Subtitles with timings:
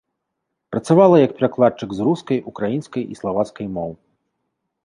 [0.75, 3.91] Працавала як перакладчык з рускай, украінскай і славацкай моў.